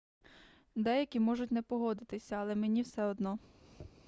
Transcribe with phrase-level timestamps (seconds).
[0.75, 3.39] деякі можуть не погодитися але мені все одно